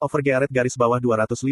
[0.00, 1.44] Overgearet garis bawah 259.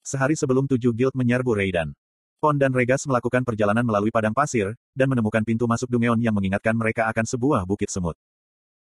[0.00, 1.92] Sehari sebelum tujuh guild menyerbu Raiden.
[2.40, 6.72] Pon dan Regas melakukan perjalanan melalui padang pasir, dan menemukan pintu masuk Dungeon yang mengingatkan
[6.72, 8.16] mereka akan sebuah bukit semut.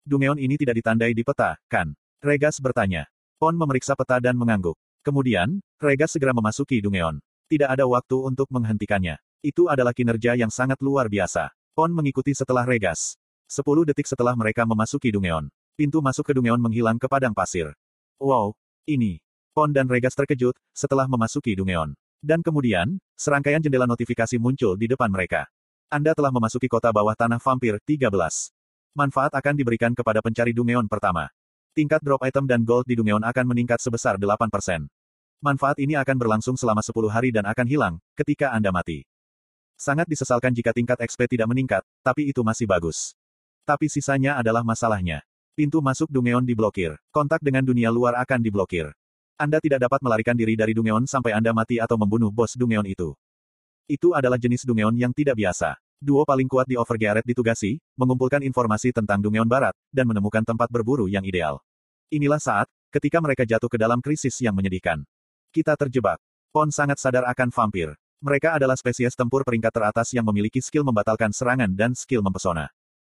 [0.04, 1.96] Dungeon ini tidak ditandai di peta, kan?
[2.20, 3.08] Regas bertanya.
[3.40, 4.76] Pon memeriksa peta dan mengangguk.
[5.00, 7.16] Kemudian, Regas segera memasuki Dungeon.
[7.48, 9.16] Tidak ada waktu untuk menghentikannya.
[9.40, 11.56] Itu adalah kinerja yang sangat luar biasa.
[11.72, 13.16] Pon mengikuti setelah Regas.
[13.48, 15.48] Sepuluh detik setelah mereka memasuki Dungeon.
[15.72, 17.72] Pintu masuk ke Dungeon menghilang ke padang pasir.
[18.16, 18.56] Wow,
[18.88, 19.20] ini.
[19.52, 21.92] Pon dan Regas terkejut, setelah memasuki Dungeon.
[22.24, 25.44] Dan kemudian, serangkaian jendela notifikasi muncul di depan mereka.
[25.92, 28.08] Anda telah memasuki kota bawah tanah vampir 13.
[28.96, 31.28] Manfaat akan diberikan kepada pencari Dungeon pertama.
[31.76, 34.88] Tingkat drop item dan gold di Dungeon akan meningkat sebesar 8%.
[35.44, 39.04] Manfaat ini akan berlangsung selama 10 hari dan akan hilang, ketika Anda mati.
[39.76, 43.12] Sangat disesalkan jika tingkat XP tidak meningkat, tapi itu masih bagus.
[43.68, 45.20] Tapi sisanya adalah masalahnya.
[45.56, 47.00] Pintu masuk Dungeon diblokir.
[47.08, 48.92] Kontak dengan dunia luar akan diblokir.
[49.40, 53.16] Anda tidak dapat melarikan diri dari Dungeon sampai Anda mati atau membunuh bos Dungeon itu.
[53.88, 55.80] Itu adalah jenis Dungeon yang tidak biasa.
[55.96, 61.08] Duo paling kuat di Overgearet ditugasi, mengumpulkan informasi tentang Dungeon Barat, dan menemukan tempat berburu
[61.08, 61.64] yang ideal.
[62.12, 65.08] Inilah saat, ketika mereka jatuh ke dalam krisis yang menyedihkan.
[65.56, 66.20] Kita terjebak.
[66.52, 67.96] Pon sangat sadar akan vampir.
[68.20, 72.68] Mereka adalah spesies tempur peringkat teratas yang memiliki skill membatalkan serangan dan skill mempesona.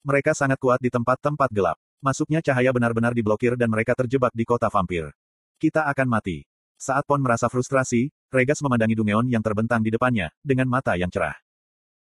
[0.07, 1.75] Mereka sangat kuat di tempat-tempat gelap.
[1.99, 5.11] Masuknya cahaya benar-benar diblokir dan mereka terjebak di kota vampir.
[5.59, 6.47] Kita akan mati.
[6.79, 11.35] Saat Pon merasa frustrasi, Regas memandangi Dungeon yang terbentang di depannya, dengan mata yang cerah.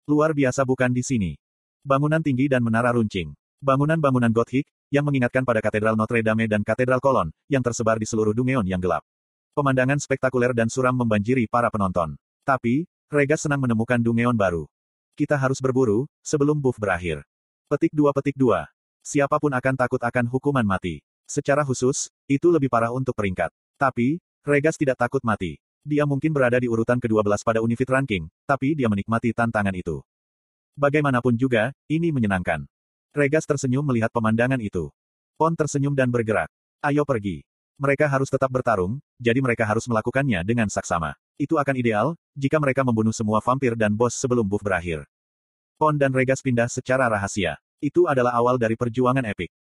[0.09, 1.37] Luar biasa bukan di sini.
[1.85, 3.37] Bangunan tinggi dan menara runcing.
[3.61, 8.33] Bangunan-bangunan Gothic, yang mengingatkan pada Katedral Notre Dame dan Katedral Kolon, yang tersebar di seluruh
[8.33, 9.05] Dungeon yang gelap.
[9.53, 12.17] Pemandangan spektakuler dan suram membanjiri para penonton.
[12.49, 14.65] Tapi, Regas senang menemukan Dungeon baru.
[15.13, 17.21] Kita harus berburu, sebelum buff berakhir.
[17.69, 18.72] Petik 2 Petik 2.
[19.03, 21.03] Siapa pun akan takut akan hukuman mati.
[21.27, 23.51] Secara khusus, itu lebih parah untuk peringkat.
[23.75, 25.59] Tapi, Regas tidak takut mati.
[25.83, 30.07] Dia mungkin berada di urutan ke-12 pada Unifit Ranking, tapi dia menikmati tantangan itu.
[30.79, 32.63] Bagaimanapun juga, ini menyenangkan.
[33.11, 34.95] Regas tersenyum melihat pemandangan itu.
[35.35, 36.47] Pon tersenyum dan bergerak.
[36.87, 37.43] Ayo pergi.
[37.83, 41.19] Mereka harus tetap bertarung, jadi mereka harus melakukannya dengan saksama.
[41.35, 45.03] Itu akan ideal, jika mereka membunuh semua vampir dan bos sebelum buff berakhir.
[45.75, 47.59] Pon dan Regas pindah secara rahasia.
[47.83, 49.51] Itu adalah awal dari perjuangan epik.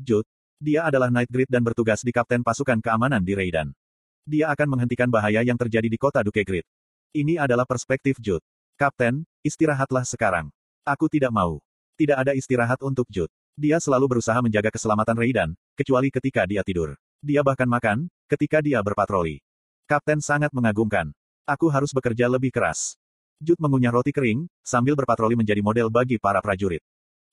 [0.00, 0.24] Jude,
[0.56, 3.76] dia adalah Night Grid dan bertugas di Kapten Pasukan Keamanan di Raiden.
[4.24, 6.64] Dia akan menghentikan bahaya yang terjadi di kota Duke Grid.
[7.12, 8.40] Ini adalah perspektif Jude.
[8.80, 10.48] Kapten, istirahatlah sekarang.
[10.88, 11.60] Aku tidak mau.
[12.00, 13.28] Tidak ada istirahat untuk Jude.
[13.60, 16.96] Dia selalu berusaha menjaga keselamatan Raiden, kecuali ketika dia tidur.
[17.20, 19.44] Dia bahkan makan, ketika dia berpatroli.
[19.84, 21.12] Kapten sangat mengagumkan.
[21.44, 22.96] Aku harus bekerja lebih keras.
[23.36, 26.80] Jude mengunyah roti kering, sambil berpatroli menjadi model bagi para prajurit.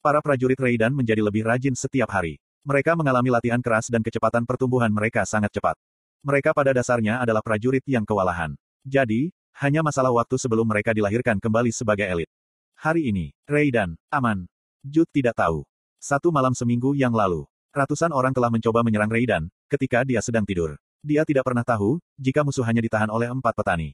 [0.08, 2.40] Para prajurit Raiden menjadi lebih rajin setiap hari.
[2.64, 5.76] Mereka mengalami latihan keras dan kecepatan pertumbuhan mereka sangat cepat.
[6.24, 8.56] Mereka pada dasarnya adalah prajurit yang kewalahan.
[8.88, 12.32] Jadi, hanya masalah waktu sebelum mereka dilahirkan kembali sebagai elit.
[12.80, 14.48] Hari ini, Raiden, aman.
[14.80, 15.68] Jude tidak tahu.
[16.00, 17.44] Satu malam seminggu yang lalu,
[17.76, 20.80] ratusan orang telah mencoba menyerang Raiden, ketika dia sedang tidur.
[21.04, 23.92] Dia tidak pernah tahu, jika musuh hanya ditahan oleh empat petani.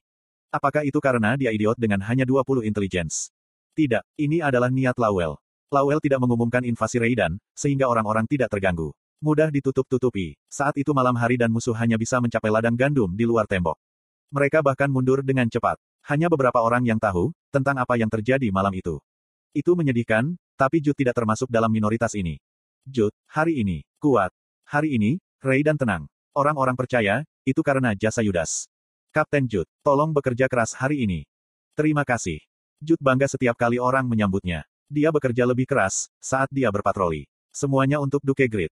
[0.54, 3.34] Apakah itu karena dia idiot dengan hanya 20 intelligence?
[3.74, 5.42] Tidak, ini adalah niat Lawel.
[5.74, 8.94] Lawel tidak mengumumkan invasi Raiden, sehingga orang-orang tidak terganggu.
[9.18, 10.38] Mudah ditutup-tutupi.
[10.46, 13.82] Saat itu malam hari dan musuh hanya bisa mencapai ladang gandum di luar tembok.
[14.30, 15.82] Mereka bahkan mundur dengan cepat.
[16.06, 19.02] Hanya beberapa orang yang tahu, tentang apa yang terjadi malam itu.
[19.50, 22.38] Itu menyedihkan, tapi Jude tidak termasuk dalam minoritas ini.
[22.86, 24.30] Jude, hari ini, kuat.
[24.70, 26.06] Hari ini, Raiden tenang.
[26.36, 28.68] Orang-orang percaya, itu karena jasa Yudas.
[29.10, 31.26] Kapten Jude, tolong bekerja keras hari ini.
[31.74, 32.42] Terima kasih.
[32.84, 34.68] Jude bangga setiap kali orang menyambutnya.
[34.92, 37.28] Dia bekerja lebih keras saat dia berpatroli.
[37.54, 38.74] Semuanya untuk Duke Grid.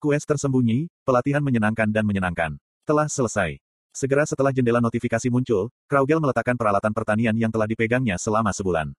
[0.00, 2.56] Quest tersembunyi, pelatihan menyenangkan dan menyenangkan.
[2.84, 3.56] Telah selesai.
[3.94, 8.90] Segera setelah jendela notifikasi muncul, Kraugel meletakkan peralatan pertanian yang telah dipegangnya selama sebulan.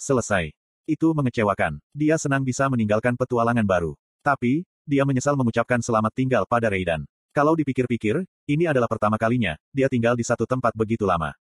[0.00, 0.50] Selesai.
[0.88, 1.78] Itu mengecewakan.
[1.92, 3.92] Dia senang bisa meninggalkan petualangan baru.
[4.24, 7.04] Tapi, dia menyesal mengucapkan selamat tinggal pada Raiden.
[7.34, 11.34] Kalau dipikir-pikir, ini adalah pertama kalinya, dia tinggal di satu tempat begitu lama.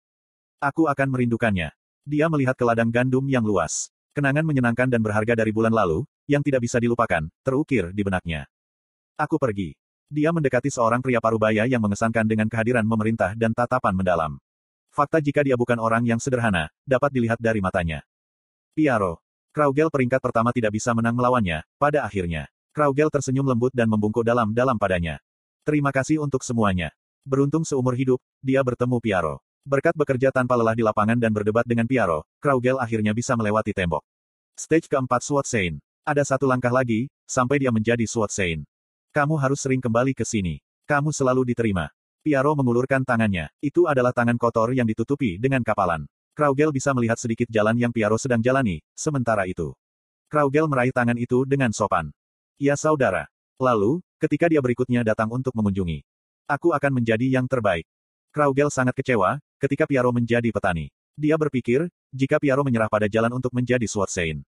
[0.61, 1.73] Aku akan merindukannya.
[2.05, 3.89] Dia melihat ke ladang gandum yang luas.
[4.11, 8.51] Kenangan menyenangkan dan berharga dari bulan lalu, yang tidak bisa dilupakan, terukir di benaknya.
[9.15, 9.79] Aku pergi.
[10.11, 14.43] Dia mendekati seorang pria parubaya yang mengesankan dengan kehadiran memerintah dan tatapan mendalam.
[14.91, 18.03] Fakta jika dia bukan orang yang sederhana, dapat dilihat dari matanya.
[18.75, 19.23] Piaro.
[19.55, 22.51] Kraugel peringkat pertama tidak bisa menang melawannya, pada akhirnya.
[22.75, 25.23] Kraugel tersenyum lembut dan membungkuk dalam-dalam padanya.
[25.63, 26.91] Terima kasih untuk semuanya.
[27.23, 29.39] Beruntung seumur hidup, dia bertemu Piaro.
[29.61, 34.01] Berkat bekerja tanpa lelah di lapangan dan berdebat dengan Piaro, Kraugel akhirnya bisa melewati tembok.
[34.57, 35.77] Stage keempat SWAT Saint.
[36.01, 38.65] Ada satu langkah lagi, sampai dia menjadi SWAT Saint.
[39.13, 40.65] Kamu harus sering kembali ke sini.
[40.89, 41.93] Kamu selalu diterima.
[42.25, 43.53] Piaro mengulurkan tangannya.
[43.61, 46.09] Itu adalah tangan kotor yang ditutupi dengan kapalan.
[46.33, 49.77] Kraugel bisa melihat sedikit jalan yang Piaro sedang jalani, sementara itu.
[50.33, 52.09] Kraugel meraih tangan itu dengan sopan.
[52.57, 53.29] Ya saudara.
[53.61, 56.01] Lalu, ketika dia berikutnya datang untuk mengunjungi.
[56.49, 57.85] Aku akan menjadi yang terbaik.
[58.33, 60.89] Kraugel sangat kecewa, ketika Piaro menjadi petani.
[61.15, 64.41] Dia berpikir, jika Piaro menyerah pada jalan untuk menjadi Sword Saint.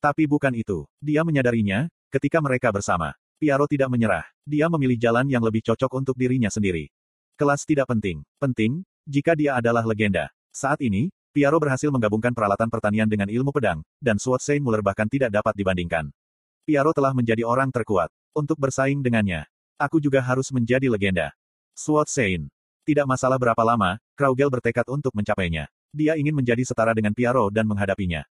[0.00, 0.88] Tapi bukan itu.
[1.04, 3.12] Dia menyadarinya, ketika mereka bersama.
[3.36, 4.24] Piaro tidak menyerah.
[4.48, 6.88] Dia memilih jalan yang lebih cocok untuk dirinya sendiri.
[7.36, 8.24] Kelas tidak penting.
[8.40, 10.32] Penting, jika dia adalah legenda.
[10.48, 15.10] Saat ini, Piaro berhasil menggabungkan peralatan pertanian dengan ilmu pedang, dan Sword Saint Muller bahkan
[15.10, 16.14] tidak dapat dibandingkan.
[16.62, 18.08] Piaro telah menjadi orang terkuat.
[18.38, 19.42] Untuk bersaing dengannya,
[19.74, 21.34] aku juga harus menjadi legenda.
[21.74, 22.46] Sword Saint.
[22.84, 25.72] Tidak masalah berapa lama, Kraugel bertekad untuk mencapainya.
[25.88, 28.28] Dia ingin menjadi setara dengan Piaro dan menghadapinya.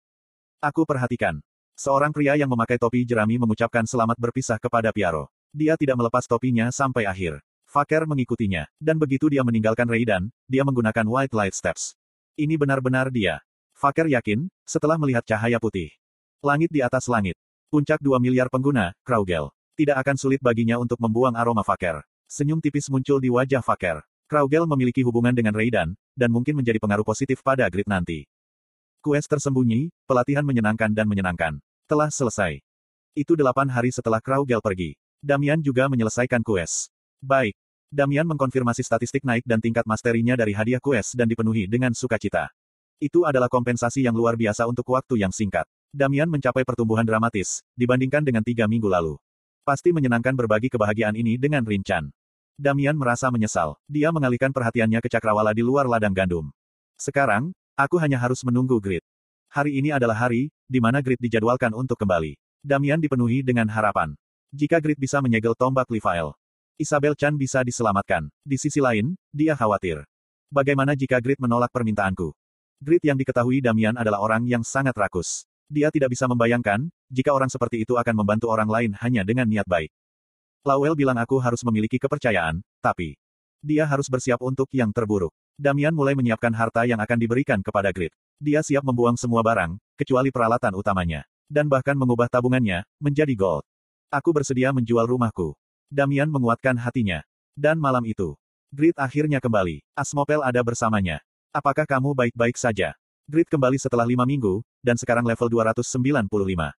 [0.62, 1.42] Aku perhatikan.
[1.74, 5.26] Seorang pria yang memakai topi jerami mengucapkan selamat berpisah kepada Piaro.
[5.50, 7.42] Dia tidak melepas topinya sampai akhir.
[7.66, 11.98] Faker mengikutinya, dan begitu dia meninggalkan Raidan, dia menggunakan White Light Steps.
[12.38, 13.42] Ini benar-benar dia.
[13.74, 15.90] Faker yakin, setelah melihat cahaya putih.
[16.46, 17.34] Langit di atas langit.
[17.74, 19.50] Puncak 2 miliar pengguna, Kraugel.
[19.74, 22.06] Tidak akan sulit baginya untuk membuang aroma Faker.
[22.30, 24.06] Senyum tipis muncul di wajah Faker.
[24.34, 28.26] Kraugel memiliki hubungan dengan Raidan, dan mungkin menjadi pengaruh positif pada grid nanti.
[28.98, 31.62] Quest tersembunyi, pelatihan menyenangkan dan menyenangkan.
[31.86, 32.58] Telah selesai.
[33.14, 34.98] Itu delapan hari setelah Kraugel pergi.
[35.22, 36.90] Damian juga menyelesaikan quest.
[37.22, 37.54] Baik,
[37.94, 42.50] Damian mengkonfirmasi statistik naik dan tingkat masterinya dari hadiah quest dan dipenuhi dengan sukacita.
[42.98, 45.62] Itu adalah kompensasi yang luar biasa untuk waktu yang singkat.
[45.94, 49.14] Damian mencapai pertumbuhan dramatis, dibandingkan dengan tiga minggu lalu.
[49.62, 52.10] Pasti menyenangkan berbagi kebahagiaan ini dengan Rincan.
[52.54, 53.74] Damian merasa menyesal.
[53.90, 56.54] Dia mengalihkan perhatiannya ke cakrawala di luar ladang gandum.
[56.94, 59.02] Sekarang, aku hanya harus menunggu Grid.
[59.50, 62.38] Hari ini adalah hari, di mana Grid dijadwalkan untuk kembali.
[62.62, 64.14] Damian dipenuhi dengan harapan.
[64.54, 66.30] Jika Grid bisa menyegel tombak Leviel,
[66.78, 68.30] Isabel Chan bisa diselamatkan.
[68.46, 70.06] Di sisi lain, dia khawatir.
[70.46, 72.30] Bagaimana jika Grid menolak permintaanku?
[72.78, 75.42] Grid yang diketahui Damian adalah orang yang sangat rakus.
[75.66, 79.66] Dia tidak bisa membayangkan, jika orang seperti itu akan membantu orang lain hanya dengan niat
[79.66, 79.90] baik.
[80.64, 83.20] Lawel bilang aku harus memiliki kepercayaan, tapi
[83.60, 85.32] dia harus bersiap untuk yang terburuk.
[85.60, 88.16] Damian mulai menyiapkan harta yang akan diberikan kepada Grid.
[88.40, 91.28] Dia siap membuang semua barang, kecuali peralatan utamanya.
[91.46, 93.62] Dan bahkan mengubah tabungannya, menjadi gold.
[94.08, 95.52] Aku bersedia menjual rumahku.
[95.92, 97.20] Damian menguatkan hatinya.
[97.52, 98.34] Dan malam itu,
[98.74, 99.84] Grit akhirnya kembali.
[99.94, 101.22] Asmopel ada bersamanya.
[101.54, 102.96] Apakah kamu baik-baik saja?
[103.28, 106.74] Grit kembali setelah lima minggu, dan sekarang level 295.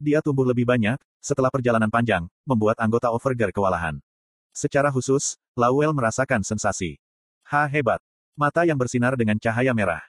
[0.00, 4.00] Dia tumbuh lebih banyak, setelah perjalanan panjang, membuat anggota Overgear kewalahan.
[4.56, 6.96] Secara khusus, Lawel merasakan sensasi.
[7.44, 8.00] Ha hebat.
[8.32, 10.00] Mata yang bersinar dengan cahaya merah.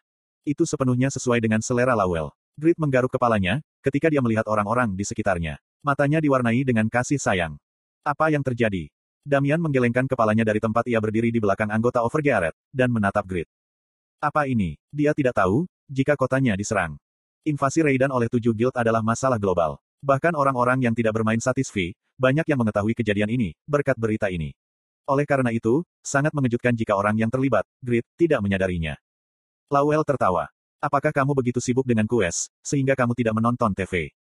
[0.48, 2.32] Itu sepenuhnya sesuai dengan selera Lawel.
[2.56, 5.60] Grit menggaruk kepalanya, ketika dia melihat orang-orang di sekitarnya.
[5.84, 7.60] Matanya diwarnai dengan kasih sayang.
[8.08, 8.88] Apa yang terjadi?
[9.28, 13.52] Damian menggelengkan kepalanya dari tempat ia berdiri di belakang anggota Overgearet, dan menatap Grid.
[14.24, 14.80] Apa ini?
[14.88, 16.96] Dia tidak tahu, jika kotanya diserang.
[17.42, 19.82] Invasi Raidan oleh tujuh guild adalah masalah global.
[20.06, 24.54] Bahkan orang-orang yang tidak bermain satisfi, banyak yang mengetahui kejadian ini, berkat berita ini.
[25.10, 28.94] Oleh karena itu, sangat mengejutkan jika orang yang terlibat, Grid, tidak menyadarinya.
[29.74, 30.54] Lawel tertawa.
[30.78, 34.14] Apakah kamu begitu sibuk dengan quest, sehingga kamu tidak menonton TV?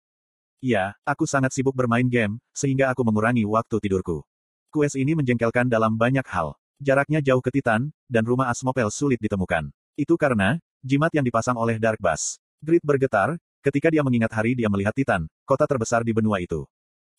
[0.62, 4.22] Ya, aku sangat sibuk bermain game, sehingga aku mengurangi waktu tidurku.
[4.70, 6.54] Quest ini menjengkelkan dalam banyak hal.
[6.78, 9.74] Jaraknya jauh ke Titan, dan rumah Asmopel sulit ditemukan.
[9.98, 12.38] Itu karena, jimat yang dipasang oleh Dark Bass.
[12.58, 16.66] Grid bergetar, ketika dia mengingat hari dia melihat Titan, kota terbesar di benua itu.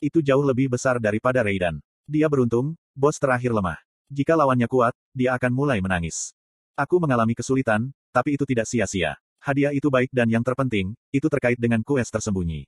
[0.04, 1.80] Itu jauh lebih besar daripada Raidan.
[2.04, 3.80] Dia beruntung, bos terakhir lemah.
[4.12, 6.36] Jika lawannya kuat, dia akan mulai menangis.
[6.76, 9.16] Aku mengalami kesulitan, tapi itu tidak sia-sia.
[9.40, 12.68] Hadiah itu baik dan yang terpenting, itu terkait dengan quest tersembunyi.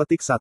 [0.00, 0.40] Petik 1.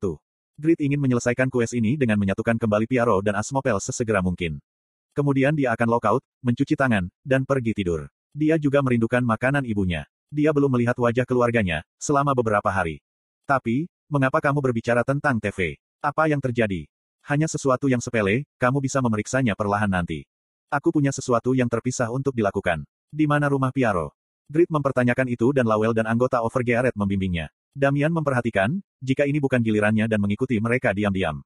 [0.55, 4.63] Grid ingin menyelesaikan kues ini dengan menyatukan kembali Piaro dan Asmopel sesegera mungkin.
[5.11, 8.07] Kemudian dia akan lockout, mencuci tangan, dan pergi tidur.
[8.31, 10.07] Dia juga merindukan makanan ibunya.
[10.33, 13.01] Dia belum melihat wajah keluarganya, selama beberapa hari.
[13.45, 15.77] Tapi, mengapa kamu berbicara tentang TV?
[16.01, 16.85] Apa yang terjadi?
[17.25, 20.25] Hanya sesuatu yang sepele, kamu bisa memeriksanya perlahan nanti.
[20.69, 22.85] Aku punya sesuatu yang terpisah untuk dilakukan.
[23.09, 24.13] Di mana rumah Piaro?
[24.45, 27.49] Grid mempertanyakan itu dan Lawel dan anggota Overgearet membimbingnya.
[27.73, 31.41] Damian memperhatikan, jika ini bukan gilirannya dan mengikuti mereka diam-diam.